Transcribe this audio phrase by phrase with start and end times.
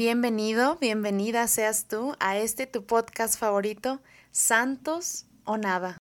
[0.00, 5.98] Bienvenido, bienvenida seas tú a este tu podcast favorito, Santos o Nada.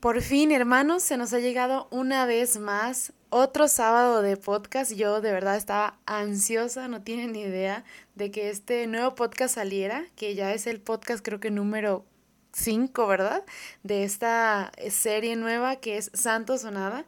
[0.00, 4.92] Por fin, hermanos, se nos ha llegado una vez más otro sábado de podcast.
[4.92, 7.84] Yo de verdad estaba ansiosa, no tienen ni idea
[8.14, 12.04] de que este nuevo podcast saliera, que ya es el podcast creo que número
[12.52, 13.44] 5, ¿verdad?
[13.82, 17.06] De esta serie nueva que es Santos o Nada.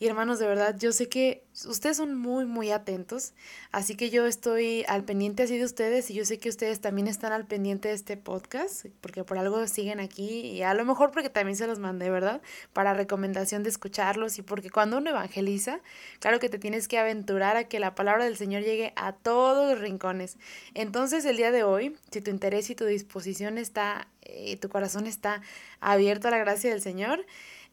[0.00, 3.32] Y hermanos, de verdad, yo sé que ustedes son muy, muy atentos,
[3.72, 7.08] así que yo estoy al pendiente así de ustedes y yo sé que ustedes también
[7.08, 11.10] están al pendiente de este podcast, porque por algo siguen aquí y a lo mejor
[11.10, 12.40] porque también se los mandé, ¿verdad?
[12.72, 15.80] Para recomendación de escucharlos y porque cuando uno evangeliza,
[16.20, 19.68] claro que te tienes que aventurar a que la palabra del Señor llegue a todos
[19.68, 20.36] los rincones.
[20.74, 25.08] Entonces, el día de hoy, si tu interés y tu disposición está, eh, tu corazón
[25.08, 25.42] está
[25.80, 27.26] abierto a la gracia del Señor,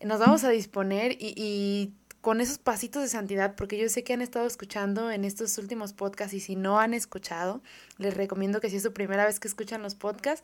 [0.04, 1.94] nos vamos a disponer y, y
[2.26, 5.94] con esos pasitos de santidad, porque yo sé que han estado escuchando en estos últimos
[5.94, 7.62] podcasts y si no han escuchado,
[8.00, 10.44] les recomiendo que si es su primera vez que escuchan los podcasts,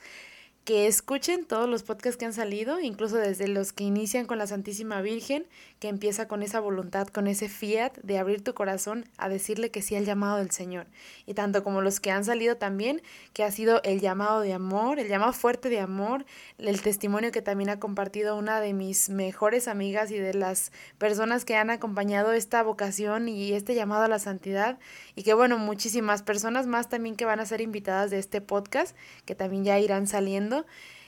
[0.63, 4.45] que escuchen todos los podcasts que han salido, incluso desde los que inician con la
[4.45, 5.47] Santísima Virgen,
[5.79, 9.81] que empieza con esa voluntad, con ese fiat de abrir tu corazón a decirle que
[9.81, 10.85] sí al llamado del Señor.
[11.25, 13.01] Y tanto como los que han salido también,
[13.33, 16.25] que ha sido el llamado de amor, el llamado fuerte de amor,
[16.59, 21.43] el testimonio que también ha compartido una de mis mejores amigas y de las personas
[21.43, 24.77] que han acompañado esta vocación y este llamado a la santidad.
[25.15, 28.95] Y que bueno, muchísimas personas más también que van a ser invitadas de este podcast,
[29.25, 30.50] que también ya irán saliendo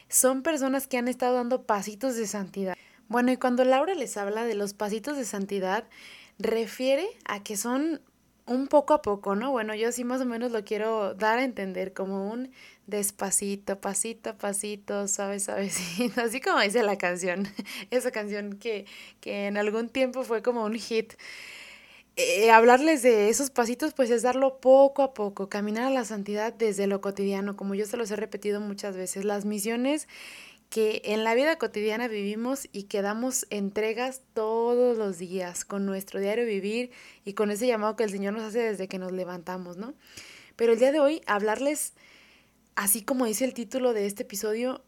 [0.10, 2.76] son personas que han estado dando pasitos de santidad.
[3.08, 5.86] Bueno, y cuando Laura les habla de los pasitos de santidad,
[6.40, 8.02] refiere a que son
[8.46, 9.52] un poco a poco, ¿no?
[9.52, 12.52] Bueno, yo sí más o menos lo quiero dar a entender como un
[12.88, 17.48] despacito, pasito, pasito, suave, suavecito, así como dice la canción,
[17.92, 18.86] esa canción que,
[19.22, 21.14] que en algún tiempo fue como un hit.
[22.16, 26.54] Eh, hablarles de esos pasitos, pues es darlo poco a poco, caminar a la santidad
[26.54, 30.08] desde lo cotidiano, como yo se los he repetido muchas veces, las misiones
[30.70, 36.20] que en la vida cotidiana vivimos y que damos entregas todos los días con nuestro
[36.20, 36.92] diario vivir
[37.26, 39.94] y con ese llamado que el Señor nos hace desde que nos levantamos, ¿no?
[40.56, 41.94] Pero el día de hoy hablarles,
[42.76, 44.84] así como dice el título de este episodio,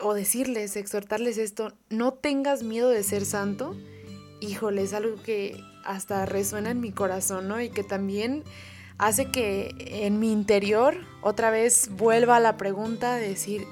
[0.00, 3.76] o decirles, exhortarles esto, no tengas miedo de ser santo,
[4.40, 7.60] híjole, es algo que hasta resuena en mi corazón, ¿no?
[7.60, 8.44] Y que también
[8.98, 13.64] hace que en mi interior otra vez vuelva a la pregunta de decir,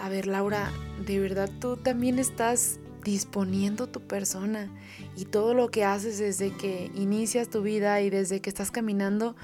[0.00, 0.70] a ver Laura,
[1.04, 4.70] ¿de verdad tú también estás disponiendo tu persona
[5.16, 9.34] y todo lo que haces desde que inicias tu vida y desde que estás caminando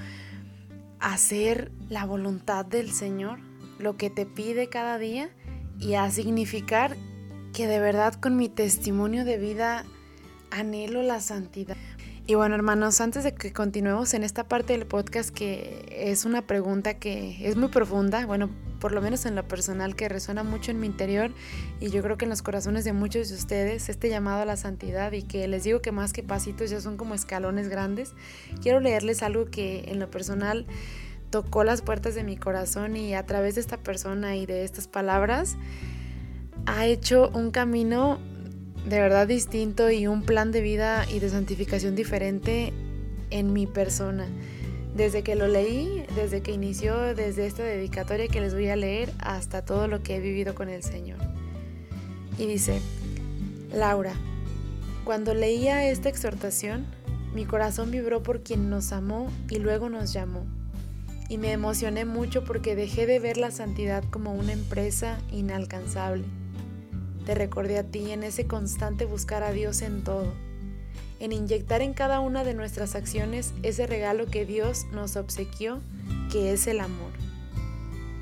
[1.00, 3.40] hacer la voluntad del Señor,
[3.78, 5.28] lo que te pide cada día
[5.80, 6.96] y a significar
[7.52, 9.84] que de verdad con mi testimonio de vida
[10.50, 11.76] anhelo la santidad.
[12.28, 16.42] Y bueno, hermanos, antes de que continuemos en esta parte del podcast, que es una
[16.42, 20.72] pregunta que es muy profunda, bueno, por lo menos en lo personal, que resuena mucho
[20.72, 21.30] en mi interior
[21.78, 24.56] y yo creo que en los corazones de muchos de ustedes, este llamado a la
[24.56, 28.12] santidad y que les digo que más que pasitos ya son como escalones grandes,
[28.60, 30.66] quiero leerles algo que en lo personal
[31.30, 34.88] tocó las puertas de mi corazón y a través de esta persona y de estas
[34.88, 35.56] palabras
[36.66, 38.18] ha hecho un camino
[38.86, 42.72] de verdad distinto y un plan de vida y de santificación diferente
[43.30, 44.26] en mi persona.
[44.94, 49.12] Desde que lo leí, desde que inició, desde esta dedicatoria que les voy a leer,
[49.19, 51.19] hasta todo lo que he vivido con el Señor.
[52.38, 52.80] Y dice,
[53.74, 54.14] Laura,
[55.04, 56.86] cuando leía esta exhortación,
[57.34, 60.47] mi corazón vibró por quien nos amó y luego nos llamó.
[61.28, 66.24] Y me emocioné mucho porque dejé de ver la santidad como una empresa inalcanzable
[67.26, 70.32] te recordé a ti en ese constante buscar a Dios en todo,
[71.19, 75.81] en inyectar en cada una de nuestras acciones ese regalo que Dios nos obsequió,
[76.31, 77.10] que es el amor.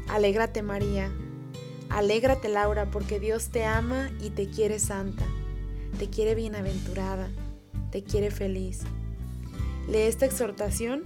[0.09, 1.13] Alégrate María,
[1.91, 5.27] alégrate Laura, porque Dios te ama y te quiere santa,
[5.99, 7.29] te quiere bienaventurada,
[7.93, 8.81] te quiere feliz.
[9.87, 11.03] Lee esta exhortación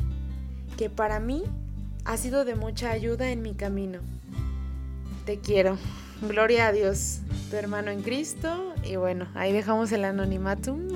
[0.76, 1.42] que para mí
[2.04, 3.98] ha sido de mucha ayuda en mi camino.
[5.26, 5.76] Te quiero.
[6.20, 8.74] Gloria a Dios, tu hermano en Cristo.
[8.82, 10.88] Y bueno, ahí dejamos el anonimatum.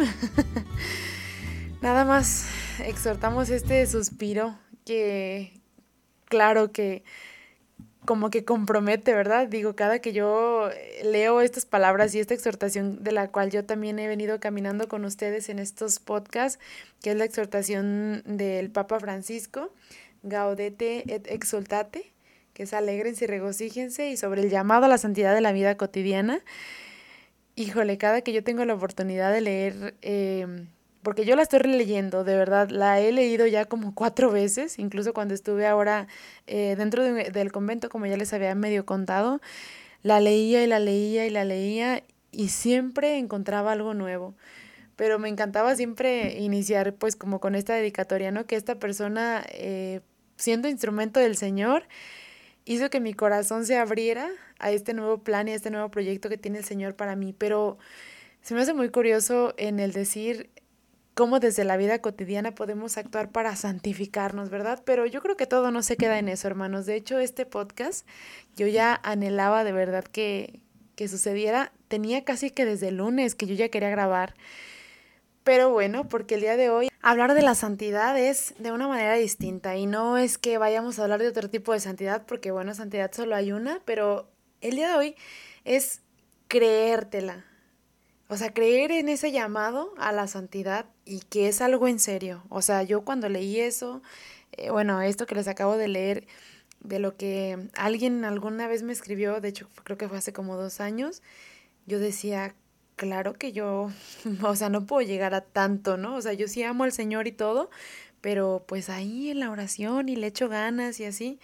[1.80, 2.48] Nada más
[2.84, 5.60] exhortamos este suspiro que,
[6.24, 7.04] claro que
[8.04, 9.46] como que compromete, ¿verdad?
[9.46, 10.70] Digo, cada que yo
[11.04, 15.04] leo estas palabras y esta exhortación de la cual yo también he venido caminando con
[15.04, 16.58] ustedes en estos podcasts,
[17.00, 19.72] que es la exhortación del Papa Francisco,
[20.24, 22.11] Gaudete et exultate,
[22.54, 25.76] que es alegrense y regocíjense, y sobre el llamado a la santidad de la vida
[25.76, 26.40] cotidiana.
[27.54, 30.68] Híjole, cada que yo tengo la oportunidad de leer, em,
[31.02, 35.12] porque yo la estoy releyendo, de verdad, la he leído ya como cuatro veces, incluso
[35.12, 36.06] cuando estuve ahora
[36.46, 39.40] eh, dentro del convento, como ya les había medio contado,
[40.02, 42.02] la leía y la leía y la leía
[42.32, 44.34] y siempre encontraba algo nuevo.
[44.96, 48.46] Pero me encantaba siempre iniciar pues como con esta dedicatoria, ¿no?
[48.46, 50.00] Que esta persona, eh,
[50.36, 51.84] siendo instrumento del Señor,
[52.64, 56.28] hizo que mi corazón se abriera a este nuevo plan y a este nuevo proyecto
[56.28, 57.34] que tiene el Señor para mí.
[57.36, 57.78] Pero
[58.42, 60.50] se me hace muy curioso en el decir
[61.14, 64.82] cómo desde la vida cotidiana podemos actuar para santificarnos, ¿verdad?
[64.84, 66.86] Pero yo creo que todo no se queda en eso, hermanos.
[66.86, 68.06] De hecho, este podcast
[68.56, 70.60] yo ya anhelaba de verdad que,
[70.96, 71.72] que sucediera.
[71.88, 74.34] Tenía casi que desde el lunes que yo ya quería grabar.
[75.44, 79.14] Pero bueno, porque el día de hoy hablar de la santidad es de una manera
[79.14, 82.74] distinta y no es que vayamos a hablar de otro tipo de santidad, porque bueno,
[82.74, 84.28] santidad solo hay una, pero
[84.60, 85.16] el día de hoy
[85.64, 86.00] es
[86.46, 87.44] creértela.
[88.28, 92.44] O sea, creer en ese llamado a la santidad y que es algo en serio.
[92.48, 94.00] O sea, yo cuando leí eso,
[94.52, 96.26] eh, bueno, esto que les acabo de leer,
[96.80, 100.56] de lo que alguien alguna vez me escribió, de hecho creo que fue hace como
[100.56, 101.22] dos años,
[101.86, 102.54] yo decía,
[103.02, 103.90] claro que yo,
[104.42, 106.14] o sea, no puedo llegar a tanto, ¿no?
[106.14, 107.68] O sea, yo sí amo al Señor y todo,
[108.20, 111.40] pero pues ahí en la oración y le echo ganas y así.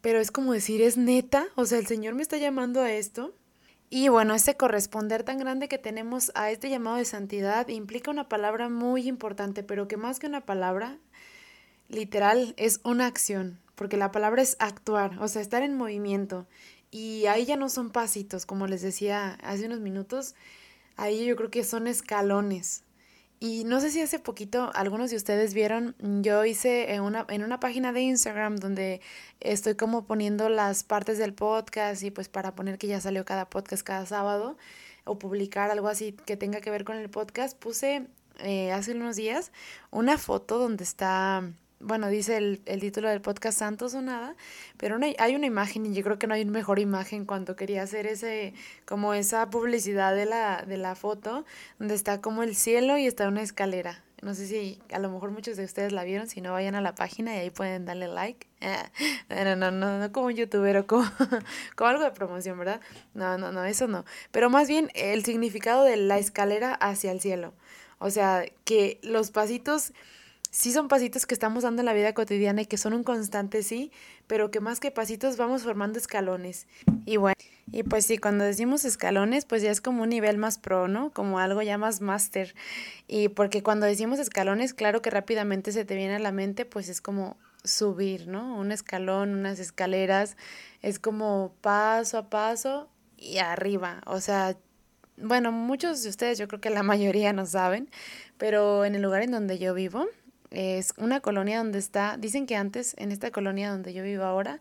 [0.00, 3.34] Pero es como decir, es neta, o sea, el Señor me está llamando a esto.
[3.90, 8.30] Y bueno, ese corresponder tan grande que tenemos a este llamado de santidad implica una
[8.30, 10.96] palabra muy importante, pero que más que una palabra,
[11.88, 16.46] literal, es una acción, porque la palabra es actuar, o sea, estar en movimiento.
[16.92, 20.34] Y ahí ya no son pasitos, como les decía hace unos minutos,
[20.96, 22.84] ahí yo creo que son escalones.
[23.40, 27.42] Y no sé si hace poquito algunos de ustedes vieron, yo hice en una, en
[27.42, 29.00] una página de Instagram donde
[29.40, 33.48] estoy como poniendo las partes del podcast y pues para poner que ya salió cada
[33.48, 34.58] podcast cada sábado
[35.04, 38.06] o publicar algo así que tenga que ver con el podcast, puse
[38.38, 39.50] eh, hace unos días
[39.90, 41.42] una foto donde está
[41.82, 44.36] bueno, dice el, el, título del podcast Santos o nada,
[44.76, 47.56] pero hay, hay, una imagen y yo creo que no hay una mejor imagen cuando
[47.56, 48.54] quería hacer ese,
[48.86, 51.44] como esa publicidad de la, de la foto,
[51.78, 54.02] donde está como el cielo y está una escalera.
[54.22, 56.80] No sé si a lo mejor muchos de ustedes la vieron, si no vayan a
[56.80, 58.46] la página y ahí pueden darle like.
[59.28, 61.04] no, no, no, no como un youtuber o como,
[61.74, 62.80] como algo de promoción, ¿verdad?
[63.14, 64.04] No, no, no, eso no.
[64.30, 67.52] Pero más bien el significado de la escalera hacia el cielo.
[67.98, 69.92] O sea, que los pasitos
[70.52, 73.62] sí son pasitos que estamos dando en la vida cotidiana y que son un constante,
[73.62, 73.90] sí,
[74.26, 76.68] pero que más que pasitos vamos formando escalones.
[77.06, 77.34] Y bueno,
[77.72, 81.10] y pues sí, cuando decimos escalones, pues ya es como un nivel más pro, ¿no?
[81.10, 82.54] Como algo ya más máster.
[83.08, 86.90] Y porque cuando decimos escalones, claro que rápidamente se te viene a la mente, pues
[86.90, 88.56] es como subir, ¿no?
[88.58, 90.36] Un escalón, unas escaleras,
[90.82, 94.02] es como paso a paso y arriba.
[94.04, 94.58] O sea,
[95.16, 97.88] bueno, muchos de ustedes, yo creo que la mayoría no saben,
[98.36, 100.08] pero en el lugar en donde yo vivo,
[100.52, 104.60] es una colonia donde está, dicen que antes en esta colonia donde yo vivo ahora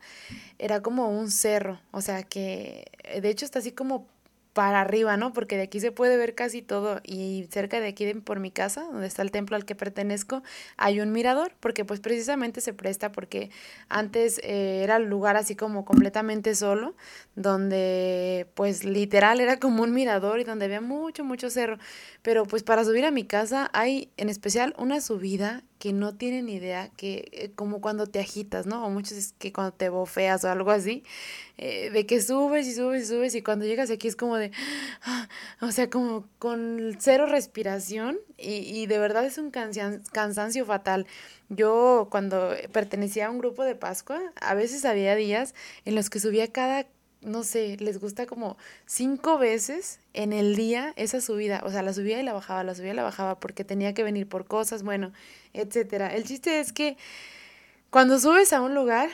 [0.59, 2.85] era como un cerro, o sea que
[3.21, 4.07] de hecho está así como
[4.53, 5.31] para arriba, ¿no?
[5.31, 8.83] Porque de aquí se puede ver casi todo y cerca de aquí por mi casa,
[8.83, 10.43] donde está el templo al que pertenezco,
[10.77, 13.49] hay un mirador, porque pues precisamente se presta porque
[13.87, 16.95] antes eh, era el lugar así como completamente solo,
[17.35, 21.77] donde pues literal era como un mirador y donde había mucho, mucho cerro,
[22.21, 26.47] pero pues para subir a mi casa hay en especial una subida que no tienen
[26.47, 28.85] idea, que eh, como cuando te agitas, ¿no?
[28.85, 31.03] O muchos es que cuando te bofeas o algo así,
[31.57, 34.51] eh, de que subes y subes y subes y cuando llegas aquí es como de,
[35.59, 41.07] o sea, como con cero respiración y, y de verdad es un cansancio fatal.
[41.49, 46.19] Yo cuando pertenecía a un grupo de Pascua, a veces había días en los que
[46.19, 46.85] subía cada
[47.21, 51.61] no sé, les gusta como cinco veces en el día esa subida.
[51.65, 54.03] O sea, la subía y la bajaba, la subía y la bajaba porque tenía que
[54.03, 55.11] venir por cosas, bueno,
[55.53, 56.13] etcétera.
[56.15, 56.97] El chiste es que
[57.89, 59.09] cuando subes a un lugar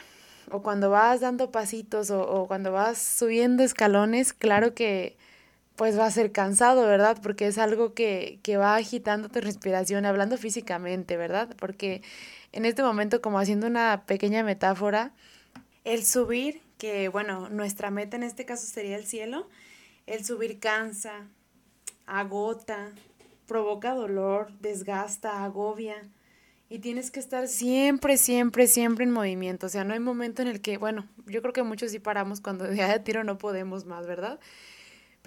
[0.51, 5.17] o cuando vas dando pasitos o, o cuando vas subiendo escalones, claro que
[5.77, 7.17] pues va a ser cansado, ¿verdad?
[7.21, 11.49] Porque es algo que, que va agitando tu respiración, hablando físicamente, ¿verdad?
[11.59, 12.01] Porque
[12.51, 15.11] en este momento, como haciendo una pequeña metáfora,
[15.83, 19.47] el subir que bueno, nuestra meta en este caso sería el cielo,
[20.05, 21.27] el subir cansa,
[22.05, 22.91] agota,
[23.47, 25.95] provoca dolor, desgasta, agobia.
[26.69, 29.67] Y tienes que estar siempre, siempre, siempre en movimiento.
[29.67, 32.41] O sea, no hay momento en el que, bueno, yo creo que muchos sí paramos
[32.41, 34.39] cuando ya de tiro no podemos más, ¿verdad?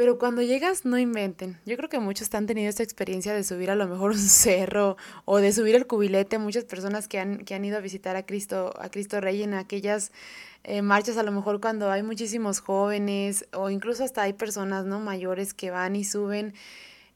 [0.01, 1.61] Pero cuando llegas, no inventen.
[1.67, 4.97] Yo creo que muchos han tenido esta experiencia de subir a lo mejor un cerro
[5.27, 6.39] o de subir el cubilete.
[6.39, 9.53] Muchas personas que han, que han ido a visitar a Cristo, a Cristo Rey en
[9.53, 10.11] aquellas
[10.65, 15.01] eh, marchas, a lo mejor cuando hay muchísimos jóvenes o incluso hasta hay personas no
[15.01, 16.55] mayores que van y suben.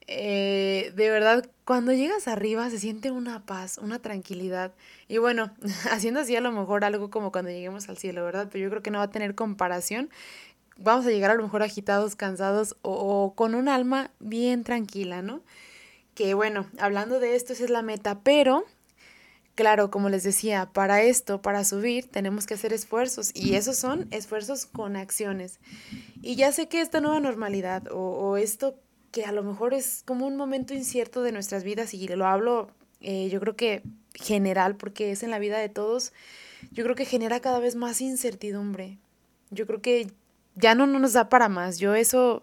[0.07, 4.75] Eh, de verdad, cuando llegas arriba se siente una paz, una tranquilidad.
[5.09, 5.55] Y bueno,
[5.91, 8.51] haciendo así a lo mejor algo como cuando lleguemos al cielo, ¿verdad?
[8.53, 10.11] Pero yo creo que no va a tener comparación
[10.77, 15.43] vamos a llegar a lo mejor agitados, cansados o, con un alma bien tranquila, ¿no?
[16.15, 18.65] Que bueno, hablando de esto, esa es la meta, pero
[19.55, 24.07] claro, como les decía, para esto, para subir, tenemos que hacer esfuerzos y esos son
[24.11, 25.59] esfuerzos con acciones.
[26.23, 28.77] Y ya sé que esta nueva normalidad o, o esto
[29.11, 32.71] que a lo mejor es como un momento incierto de nuestras vidas y lo hablo
[33.05, 33.83] eh, yo creo que
[34.15, 36.13] general porque es en la vida de todos,
[36.73, 38.99] yo creo que genera cada vez más incertidumbre.
[39.51, 40.11] Yo creo que
[40.55, 41.79] ya no, nos da para más.
[41.79, 42.43] Yo eso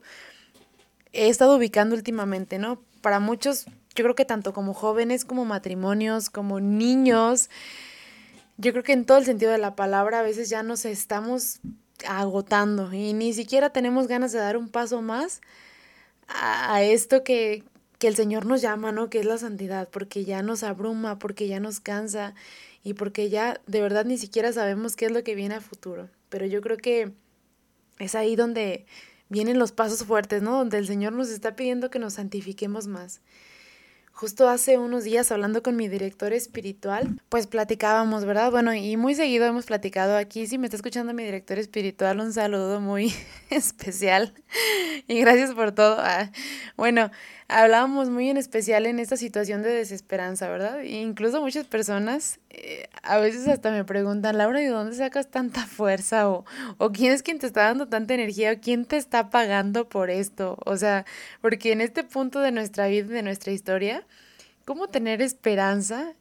[1.14, 2.82] he estado ubicando últimamente, ¿no?
[3.02, 3.66] Para muchos,
[3.96, 7.50] yo creo que tanto como jóvenes, como matrimonios, como niños,
[8.58, 11.60] yo creo que en todo el sentido de la palabra a veces ya nos estamos
[12.08, 15.42] agotando y ni siquiera tenemos ganas de dar un paso más
[16.28, 17.64] a, esto que,
[18.00, 19.10] que el Señor nos llama, ¿no?
[19.10, 22.34] Que es la santidad, porque ya nos abruma, porque ya nos cansa
[22.84, 26.10] y porque ya de verdad ni siquiera sabemos qué es lo que viene a futuro.
[26.30, 27.12] Pero yo creo que
[28.02, 28.86] es ahí donde
[29.30, 30.58] vienen los pasos fuertes, ¿no?
[30.58, 33.22] Donde el Señor nos está pidiendo que nos santifiquemos más.
[34.12, 38.52] Justo hace unos días hablando con mi director espiritual, pues platicábamos, ¿verdad?
[38.52, 40.48] Bueno, y muy seguido hemos platicado aquí.
[40.48, 43.14] Si me está escuchando mi director espiritual, un saludo muy
[43.56, 44.34] especial
[45.08, 45.98] y gracias por todo.
[46.00, 46.32] Ah,
[46.78, 47.12] bueno,
[47.50, 50.80] hablábamos muy en especial en esta situación de desesperanza, ¿verdad?
[50.80, 55.66] E incluso muchas personas eh, a veces hasta me preguntan, Laura, ¿de dónde sacas tanta
[55.68, 56.30] fuerza?
[56.30, 56.46] O,
[56.78, 60.10] o quién es quien te está dando tanta energía, o quién te está pagando por
[60.10, 60.58] esto.
[60.66, 61.06] O sea,
[61.42, 64.08] porque en este punto de nuestra vida, de nuestra historia,
[64.66, 66.14] ¿cómo tener esperanza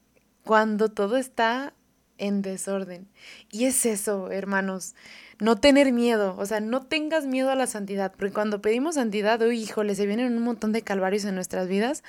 [0.45, 1.75] cuando todo está
[2.19, 3.09] en desorden?
[3.53, 4.95] Y es eso, hermanos
[5.41, 9.41] no tener miedo, o sea, no tengas miedo a la santidad, porque cuando pedimos santidad,
[9.41, 12.05] uy, híjole, se vienen un montón de calvarios en nuestras vidas,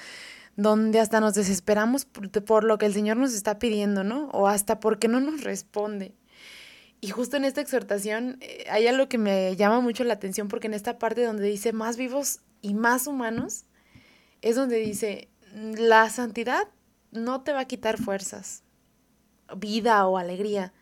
[0.57, 4.27] donde hasta nos desesperamos por, lo que el Señor nos está pidiendo, ¿no?
[4.31, 6.13] O hasta porque no nos responde.
[6.99, 10.67] Y justo en esta exhortación eh, hay algo que me llama mucho la atención, porque
[10.67, 13.63] en esta parte donde dice más vivos y más humanos,
[14.41, 16.67] es donde dice, la santidad
[17.11, 18.63] no te va a quitar fuerzas,
[19.55, 20.73] vida o alegría.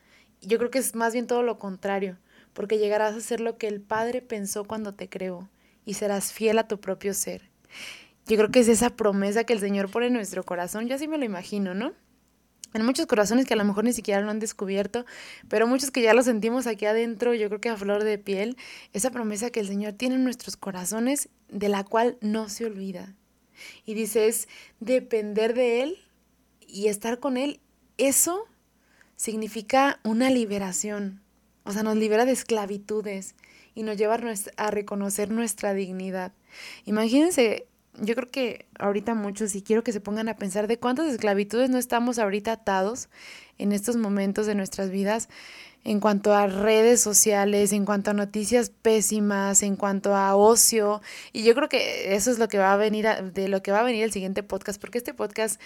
[0.41, 2.17] Yo creo que es más bien todo lo contrario
[2.59, 5.47] porque llegarás a ser lo que el Padre pensó cuando te creó
[5.85, 7.49] y serás fiel a tu propio ser.
[8.27, 11.07] Yo creo que es esa promesa que el Señor pone en nuestro corazón, yo así
[11.07, 11.93] me lo imagino, ¿no?
[12.73, 15.05] En muchos corazones que a lo mejor ni siquiera lo han descubierto,
[15.47, 18.57] pero muchos que ya lo sentimos aquí adentro, yo creo que a flor de piel,
[18.91, 23.15] esa promesa que el Señor tiene en nuestros corazones, de la cual no se olvida.
[23.85, 24.49] Y dice, es
[24.81, 25.97] depender de Él
[26.67, 27.61] y estar con Él.
[27.97, 28.47] Eso
[29.15, 31.21] significa una liberación,
[31.69, 33.35] o sea, nos libera de esclavitudes
[33.75, 34.17] y nos lleva
[34.57, 36.31] a reconocer nuestra dignidad.
[36.85, 37.67] Imagínense,
[38.01, 41.69] yo creo que ahorita muchos, y quiero que se pongan a pensar de cuántas esclavitudes
[41.69, 43.07] no estamos ahorita atados
[43.59, 45.29] en estos momentos de nuestras vidas
[45.83, 51.03] en cuanto a redes sociales, en cuanto a noticias pésimas, en cuanto a ocio.
[51.33, 53.81] Y yo creo que eso es lo que va a venir, de lo que va
[53.81, 55.61] a venir el siguiente podcast, porque este podcast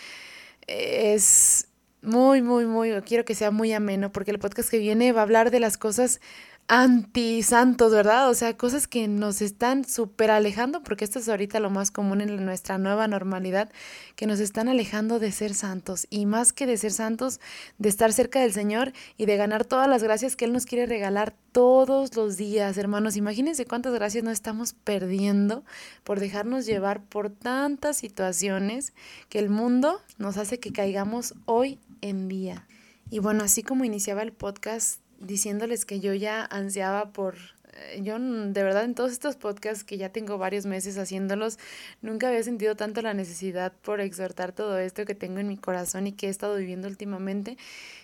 [0.67, 1.69] es
[2.03, 5.23] muy, muy, muy, quiero que sea muy ameno, porque el podcast que viene va a
[5.23, 6.19] hablar de las cosas
[6.67, 8.29] anti-santos, ¿verdad?
[8.29, 12.21] O sea, cosas que nos están súper alejando, porque esto es ahorita lo más común
[12.21, 13.71] en nuestra nueva normalidad,
[14.15, 16.07] que nos están alejando de ser santos.
[16.09, 17.39] Y más que de ser santos,
[17.77, 20.85] de estar cerca del Señor y de ganar todas las gracias que Él nos quiere
[20.85, 23.17] regalar todos los días, hermanos.
[23.17, 25.63] Imagínense cuántas gracias no estamos perdiendo
[26.03, 28.93] por dejarnos llevar por tantas situaciones
[29.29, 32.67] que el mundo nos hace que caigamos hoy en día.
[33.09, 37.35] Y bueno, así como iniciaba el podcast diciéndoles que yo ya ansiaba por
[37.75, 41.57] eh, yo de verdad en todos estos podcasts que ya tengo varios meses haciéndolos,
[42.01, 46.07] nunca había sentido tanto la necesidad por exhortar todo esto que tengo en mi corazón
[46.07, 47.57] y que he estado viviendo últimamente,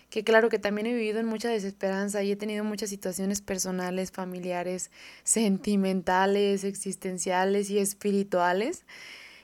[0.10, 4.12] que claro que también he vivido en mucha desesperanza y he tenido muchas situaciones personales,
[4.12, 4.90] familiares,
[5.24, 8.86] sentimentales, existenciales y espirituales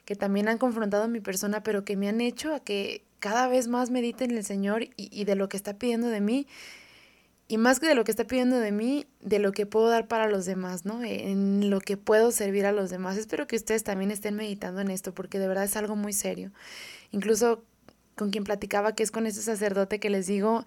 [0.05, 3.47] que también han confrontado a mi persona, pero que me han hecho a que cada
[3.47, 6.47] vez más medite en el Señor y, y de lo que está pidiendo de mí
[7.47, 10.07] y más que de lo que está pidiendo de mí, de lo que puedo dar
[10.07, 11.03] para los demás, ¿no?
[11.03, 13.17] En lo que puedo servir a los demás.
[13.17, 16.51] Espero que ustedes también estén meditando en esto, porque de verdad es algo muy serio.
[17.11, 17.63] Incluso
[18.15, 20.65] con quien platicaba, que es con ese sacerdote que les digo,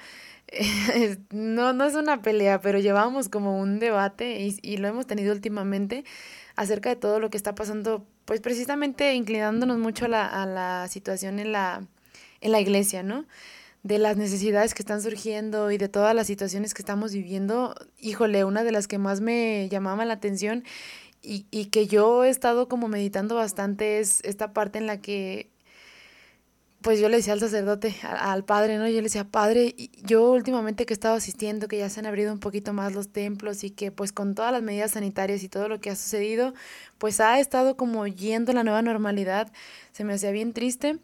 [1.31, 5.33] no, no es una pelea, pero llevamos como un debate y, y, lo hemos tenido
[5.33, 6.05] últimamente
[6.57, 10.89] acerca de todo lo que está pasando, pues precisamente inclinándonos mucho a la, a la
[10.89, 11.87] situación en la,
[12.41, 13.25] en la iglesia, ¿no?
[13.89, 17.75] De las necesidades que están surgiendo y de todas las situaciones que estamos viviendo.
[17.99, 20.65] Híjole, una de las que más me llamaba la atención
[21.23, 25.49] y, y que yo he estado como meditando bastante es esta parte en la que
[26.83, 28.87] pues yo le decía al sacerdote, al padre, ¿no?
[28.87, 32.33] Yo le decía, padre, yo últimamente que he estado asistiendo, que ya se han abrido
[32.33, 35.69] un poquito más los templos y que pues con todas las medidas sanitarias y todo
[35.69, 36.55] lo que ha sucedido,
[36.99, 39.51] pues ha estado como yendo la nueva normalidad,
[39.93, 40.99] se me hacía bien triste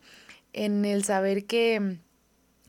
[0.53, 1.99] en el saber que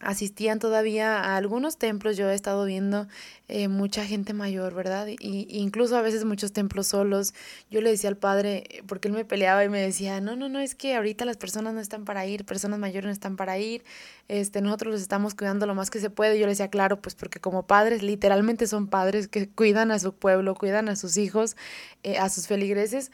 [0.02, 3.08] asistían todavía a algunos templos, yo he estado viendo
[3.48, 5.08] eh, mucha gente mayor, ¿verdad?
[5.08, 7.34] Y, incluso a veces muchos templos solos.
[7.72, 10.60] Yo le decía al padre, porque él me peleaba y me decía, no, no, no,
[10.60, 13.84] es que ahorita las personas no están para ir, personas mayores no están para ir,
[14.28, 16.38] este, nosotros los estamos cuidando lo más que se puede.
[16.38, 20.14] Yo le decía, claro, pues porque como padres, literalmente son padres que cuidan a su
[20.14, 21.56] pueblo, cuidan a sus hijos,
[22.04, 23.12] eh, a sus feligreses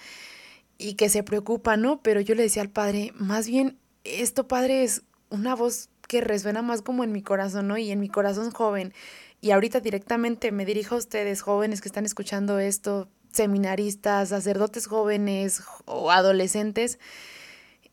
[0.80, 2.02] y que se preocupan, ¿no?
[2.02, 6.62] Pero yo le decía al padre, más bien, esto, padre, es una voz que resuena
[6.62, 7.78] más como en mi corazón, ¿no?
[7.78, 8.94] Y en mi corazón joven.
[9.40, 15.64] Y ahorita directamente me dirijo a ustedes, jóvenes que están escuchando esto, seminaristas, sacerdotes jóvenes
[15.86, 17.00] o adolescentes.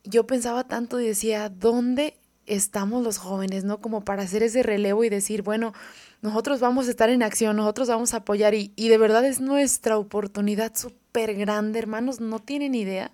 [0.02, 3.80] Yo pensaba tanto y decía, ¿dónde estamos los jóvenes, no?
[3.80, 5.72] Como para hacer ese relevo y decir, bueno,
[6.20, 9.40] nosotros vamos a estar en acción, nosotros vamos a apoyar y, y de verdad es
[9.40, 13.12] nuestra oportunidad súper grande, hermanos, no tienen idea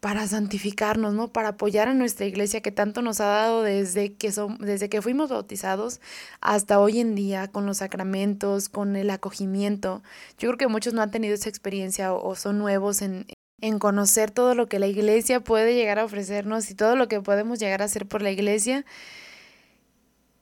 [0.00, 1.28] para santificarnos, ¿no?
[1.28, 5.02] Para apoyar a nuestra iglesia que tanto nos ha dado desde que, son, desde que
[5.02, 6.00] fuimos bautizados
[6.40, 10.02] hasta hoy en día, con los sacramentos, con el acogimiento.
[10.38, 13.26] Yo creo que muchos no han tenido esa experiencia o, son nuevos en,
[13.60, 17.20] en conocer todo lo que la iglesia puede llegar a ofrecernos y todo lo que
[17.20, 18.84] podemos llegar a hacer por la iglesia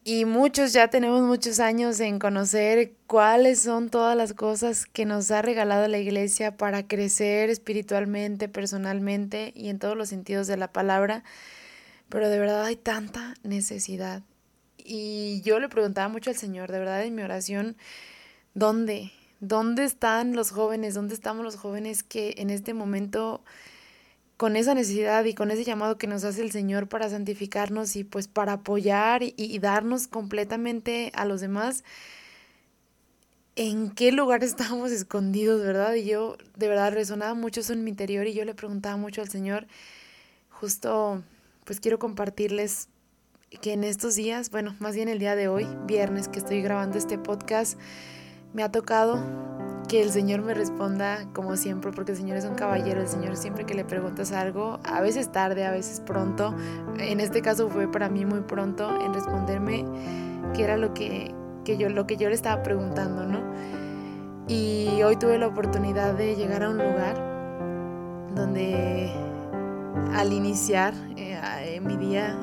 [0.09, 5.33] y muchos ya tenemos muchos años en conocer cuáles son todas las cosas que nos
[5.33, 10.73] ha regalado la iglesia para crecer espiritualmente, personalmente y en todos los sentidos de la
[10.73, 11.25] palabra.
[12.09, 14.23] Pero de verdad hay tanta necesidad.
[14.77, 17.77] Y yo le preguntaba mucho al Señor, de verdad en mi oración,
[18.55, 19.11] ¿dónde?
[19.41, 20.95] ¿Dónde están los jóvenes?
[20.95, 23.43] ¿Dónde estamos los jóvenes que en este momento
[24.37, 28.05] con esa necesidad y con ese llamado que nos hace el Señor para santificarnos y
[28.05, 31.85] pues para apoyar y, darnos completamente a los demás,
[33.55, 35.95] ¿en qué lugar estábamos escondidos, verdad?
[35.95, 39.23] Y yo de verdad resonaba mucho eso en mi interior y yo le preguntaba mucho
[39.23, 39.67] al Señor,
[40.51, 41.23] justo
[41.65, 42.89] pues quiero compartirles
[43.63, 46.99] que en estos días, bueno, más bien el día de hoy, viernes que estoy grabando
[46.99, 47.79] este podcast,
[48.53, 49.17] me ha tocado
[49.89, 53.37] que el Señor me responda como siempre, porque el Señor es un caballero, el Señor
[53.37, 56.55] siempre que le preguntas algo, a veces tarde, a veces pronto,
[56.99, 59.85] en este caso fue para mí muy pronto en responderme
[60.55, 63.41] qué era lo que, que yo, lo que yo le estaba preguntando, ¿no?
[64.49, 67.17] Y hoy tuve la oportunidad de llegar a un lugar
[68.35, 69.11] donde
[70.15, 72.37] al iniciar eh, mi día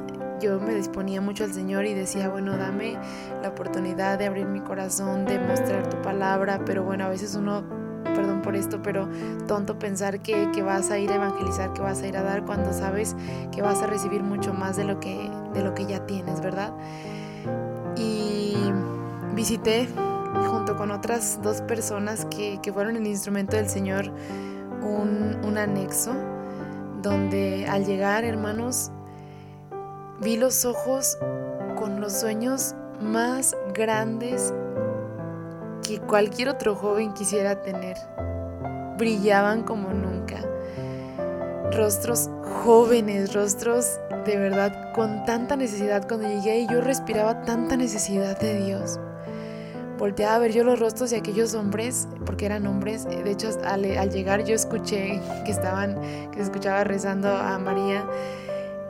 [0.44, 2.98] yo me disponía mucho al Señor y decía, bueno, dame
[3.42, 7.64] la oportunidad de abrir mi corazón, de mostrar tu palabra, pero bueno, a veces uno,
[8.04, 9.08] perdón por esto, pero
[9.48, 12.44] tonto pensar que, que vas a ir a evangelizar, que vas a ir a dar
[12.44, 13.16] cuando sabes
[13.54, 16.74] que vas a recibir mucho más de lo que, de lo que ya tienes, ¿verdad?
[17.96, 18.56] Y
[19.34, 19.88] visité
[20.50, 24.12] junto con otras dos personas que, que fueron el instrumento del Señor
[24.82, 26.14] un, un anexo
[27.02, 28.92] donde al llegar, hermanos,
[30.24, 31.18] Vi los ojos
[31.78, 34.54] con los sueños más grandes
[35.86, 37.98] que cualquier otro joven quisiera tener.
[38.98, 40.38] Brillaban como nunca.
[41.74, 42.30] Rostros
[42.64, 46.08] jóvenes, rostros de verdad con tanta necesidad.
[46.08, 49.02] Cuando llegué y yo respiraba tanta necesidad de Dios.
[49.98, 53.04] Volteaba a ver yo los rostros de aquellos hombres, porque eran hombres.
[53.04, 56.00] De hecho, al, al llegar yo escuché que estaban,
[56.32, 58.06] que se escuchaba rezando a María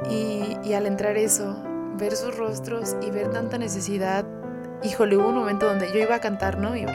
[0.09, 1.55] y, al entrar eso,
[1.97, 4.25] ver sus rostros y ver tanta necesidad,
[4.83, 6.75] híjole, hubo un momento donde yo iba a cantar, ¿no?
[6.75, 6.85] Y,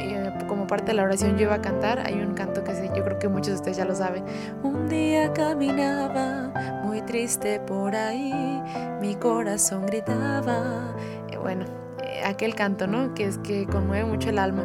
[0.46, 3.18] como parte de la oración yo iba a cantar, hay un canto que yo creo
[3.18, 4.24] que muchos de ustedes ya lo saben.
[4.62, 8.62] Un día caminaba muy triste por ahí,
[9.00, 10.94] mi corazón gritaba.
[11.30, 11.66] Eh, bueno,
[12.02, 13.14] eh, aquel canto, ¿no?
[13.14, 14.64] Que es que conmueve mucho el alma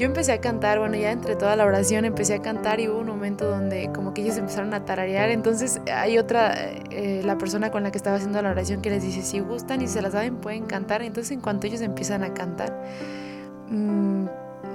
[0.00, 3.00] yo empecé a cantar, bueno, ya entre toda la oración empecé a cantar y hubo
[3.00, 6.54] un momento donde como que ellos empezaron a tararear, entonces hay otra,
[6.90, 9.82] eh, la persona con la que estaba haciendo la oración que les dice, si gustan
[9.82, 12.82] y se la saben pueden cantar, entonces en cuanto ellos empiezan a cantar,
[13.68, 14.24] mm,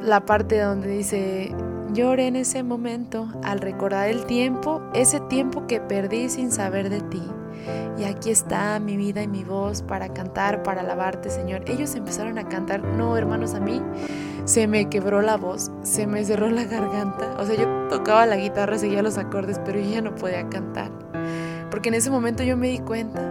[0.03, 1.51] la parte donde dice,
[1.91, 7.01] lloré en ese momento al recordar el tiempo, ese tiempo que perdí sin saber de
[7.01, 7.23] ti
[7.97, 11.63] y aquí está mi vida y mi voz para cantar, para alabarte, Señor.
[11.67, 13.81] Ellos empezaron a cantar, no, hermanos, a mí
[14.45, 17.35] se me quebró la voz, se me cerró la garganta.
[17.39, 20.91] O sea, yo tocaba la guitarra, seguía los acordes, pero yo ya no podía cantar.
[21.71, 23.21] Porque en ese momento yo me di cuenta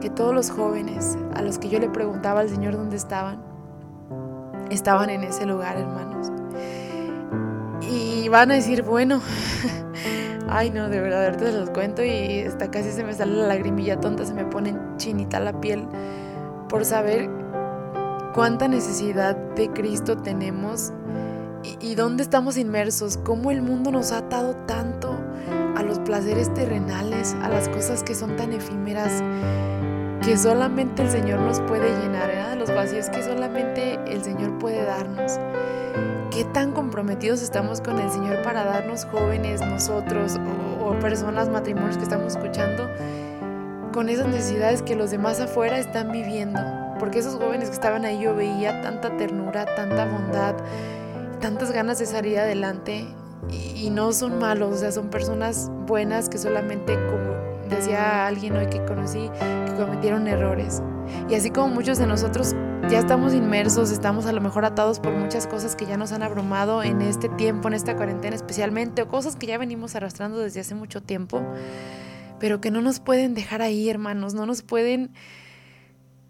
[0.00, 3.42] que todos los jóvenes a los que yo le preguntaba al Señor dónde estaban,
[4.70, 6.30] estaban en ese lugar, hermanos.
[7.90, 9.20] Y van a decir, bueno,
[10.52, 13.46] Ay, no, de verdad, ahorita se los cuento y hasta casi se me sale la
[13.46, 15.86] lagrimilla tonta, se me pone chinita la piel
[16.68, 17.30] por saber
[18.34, 20.92] cuánta necesidad de Cristo tenemos
[21.80, 25.16] y, dónde estamos inmersos, cómo el mundo nos ha atado tanto
[25.76, 29.22] a los placeres terrenales, a las cosas que son tan efímeras
[30.24, 32.56] que solamente el Señor nos puede llenar, ¿verdad?
[32.56, 35.38] los vacíos que solamente el Señor puede darnos
[36.30, 40.38] qué tan comprometidos estamos con el Señor para darnos jóvenes, nosotros
[40.80, 42.88] o, personas, matrimonios que estamos escuchando,
[43.92, 46.60] con esas necesidades que los demás afuera están viviendo.
[46.98, 50.54] Porque esos jóvenes que estaban ahí yo veía tanta ternura, tanta bondad,
[51.40, 53.06] tantas ganas de salir adelante
[53.48, 57.34] y, no son malos, o sea, son personas buenas que solamente, como
[57.68, 59.30] decía alguien hoy que conocí,
[59.66, 60.82] que cometieron errores.
[61.28, 62.54] Y así como muchos de nosotros
[62.90, 66.24] ya estamos inmersos, estamos a lo mejor atados por muchas cosas que ya nos han
[66.24, 70.58] abrumado en este tiempo, en esta cuarentena especialmente, o cosas que ya venimos arrastrando desde
[70.58, 71.40] hace mucho tiempo,
[72.40, 75.12] pero que no nos pueden dejar ahí, hermanos, no nos pueden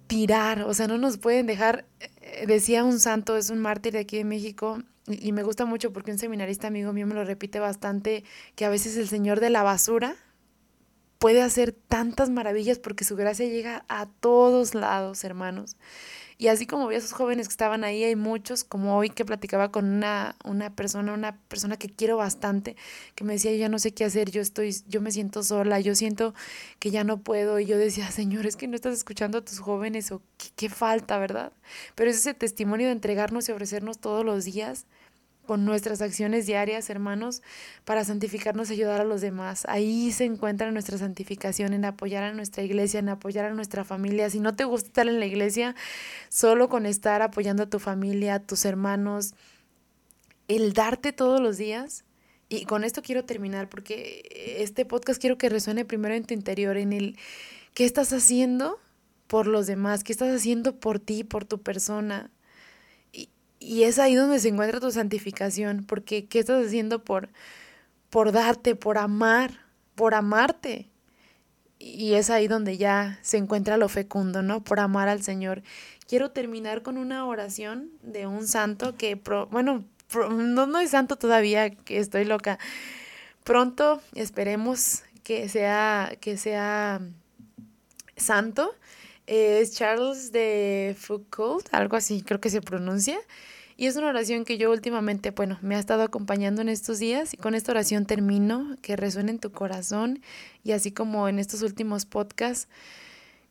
[0.07, 1.87] tirar, o sea, no nos pueden dejar,
[2.21, 5.95] eh, decía un santo, es un mártir de aquí de México, y me gusta mucho
[5.95, 8.23] porque un seminarista amigo mío me lo repite bastante,
[8.55, 10.15] que a veces el Señor de la basura
[11.21, 15.77] puede hacer tantas maravillas porque su gracia llega a todos lados, hermanos.
[16.39, 19.27] Y así como vi a esos jóvenes que estaban ahí, hay muchos, como hoy que
[19.27, 22.75] platicaba con una, una persona, una persona que quiero bastante,
[23.15, 25.79] que me decía, yo ya no sé qué hacer, yo estoy, yo me siento sola,
[25.81, 26.33] yo siento
[26.79, 27.61] que ya no puedo.
[27.61, 30.69] Y yo decía, Señor, es que no estás escuchando a tus jóvenes o qué, qué
[30.71, 31.53] falta, ¿verdad?
[31.95, 34.87] Pero es ese testimonio de entregarnos y ofrecernos todos los días
[35.51, 37.43] con nuestras acciones diarias, hermanos,
[37.85, 39.65] para santificarnos y ayudar a los demás.
[39.69, 44.31] Ahí se encuentra nuestra santificación, en apoyar a nuestra iglesia, en apoyar a nuestra familia.
[44.31, 45.75] Si no te gusta estar en la iglesia,
[46.29, 49.35] solo con estar apoyando a tu familia, a tus hermanos,
[50.47, 52.05] el darte todos los días.
[52.49, 54.23] Y con esto quiero terminar porque
[54.61, 57.19] este podcast quiero que resuene primero en tu interior, en el
[57.75, 58.79] qué estás haciendo
[59.27, 62.31] por los demás, qué estás haciendo por ti, por tu persona,
[63.61, 67.29] y es ahí donde se encuentra tu santificación, porque ¿qué estás haciendo por,
[68.09, 69.61] por darte, por amar,
[69.95, 70.89] por amarte?
[71.79, 74.65] Y es ahí donde ya se encuentra lo fecundo, ¿no?
[74.65, 75.63] Por amar al Señor.
[76.09, 79.21] Quiero terminar con una oración de un santo que,
[79.51, 79.85] bueno,
[80.31, 82.59] no, no es santo todavía, que estoy loca.
[83.45, 87.01] Pronto esperemos que sea, que sea
[88.17, 88.75] santo.
[89.31, 93.17] Es Charles de Foucault, algo así creo que se pronuncia.
[93.77, 97.33] Y es una oración que yo últimamente, bueno, me ha estado acompañando en estos días
[97.33, 100.21] y con esta oración termino, que resuene en tu corazón
[100.65, 102.67] y así como en estos últimos podcasts,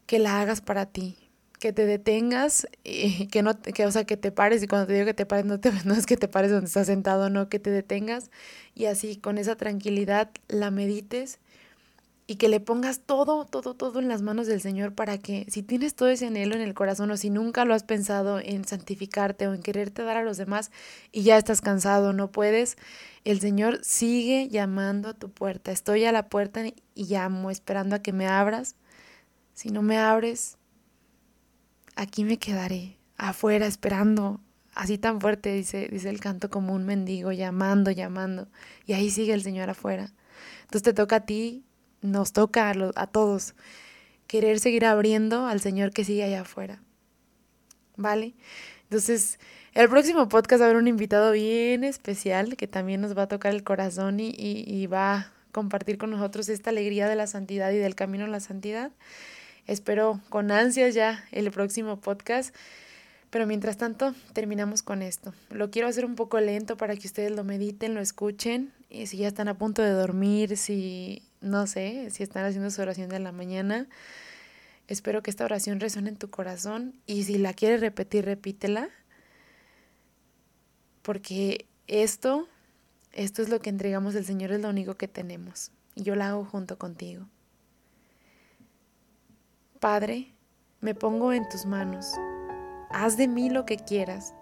[0.06, 1.16] que la hagas para ti,
[1.60, 4.96] que te detengas, y que no, que, o sea, que te pares y cuando te
[4.96, 7.48] digo que te pares, no, te, no es que te pares donde estás sentado, no,
[7.48, 8.32] que te detengas
[8.76, 11.40] y así con esa tranquilidad la medites
[12.30, 15.64] y que le pongas todo, todo, todo en las manos del Señor para que si
[15.64, 19.48] tienes todo ese anhelo en el corazón o si nunca lo has pensado en santificarte
[19.48, 20.70] o en quererte dar a los demás
[21.12, 22.78] y ya estás cansado, no puedes,
[23.24, 25.72] el Señor sigue llamando a tu puerta.
[25.72, 28.76] Estoy a la puerta y llamo esperando a que me abras.
[29.56, 30.60] Si no me abres,
[31.96, 34.40] aquí me quedaré, afuera esperando.
[34.76, 38.50] Así tan fuerte dice, dice el canto como un mendigo, llamando, llamando.
[38.86, 40.14] Y ahí sigue el Señor afuera.
[40.62, 41.66] Entonces te toca a ti
[42.02, 43.56] nos toca a, todos
[44.28, 46.82] querer seguir abriendo al Señor que sigue allá afuera.
[47.98, 48.34] ¿Vale?
[48.84, 49.40] Entonces,
[49.74, 53.28] el próximo podcast va a haber un invitado bien especial que también nos va a
[53.28, 57.72] tocar el corazón y, y, va a compartir con nosotros esta alegría de la santidad
[57.72, 58.92] y del camino a la santidad.
[59.68, 62.56] Espero con ansias ya el próximo podcast.
[63.30, 65.34] Pero mientras tanto, terminamos con esto.
[65.52, 68.74] Lo quiero hacer un poco lento para que ustedes lo mediten, lo escuchen.
[68.90, 72.82] Y si ya están a punto de dormir, si no sé, si están haciendo su
[72.82, 73.88] oración de la mañana,
[74.88, 76.94] espero que esta oración resuene en tu corazón.
[77.06, 78.90] Y si la quieres repetir, repítela.
[81.02, 82.48] Porque esto,
[83.14, 85.72] esto es lo que entregamos al Señor, es lo único que tenemos.
[85.96, 87.26] Y yo la hago junto contigo.
[89.80, 90.34] Padre,
[90.82, 92.14] me pongo en tus manos
[92.90, 94.34] haz de mí lo que quieras.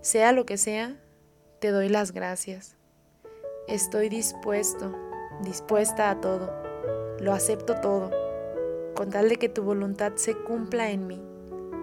[0.00, 0.96] Sea lo que sea,
[1.60, 2.76] te doy las gracias.
[3.68, 4.94] Estoy dispuesto,
[5.42, 6.50] dispuesta a todo.
[7.20, 8.10] Lo acepto todo.
[8.94, 11.20] con tal de que tu voluntad se cumpla en mí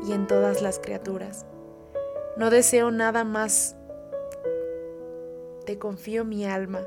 [0.07, 1.45] y en todas las criaturas.
[2.37, 3.75] No deseo nada más.
[5.65, 6.81] Te confío mi alma.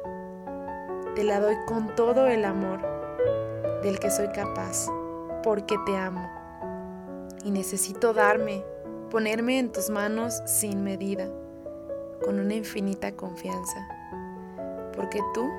[1.17, 2.81] Te la doy con todo el amor
[3.83, 4.87] del que soy capaz,
[5.43, 6.31] porque te amo.
[7.45, 8.65] Y necesito darme,
[9.11, 11.29] ponerme en tus manos sin medida,
[12.25, 13.87] con una infinita confianza,
[14.95, 15.51] porque tú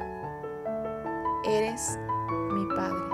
[1.45, 1.99] eres
[2.53, 3.12] mi Padre.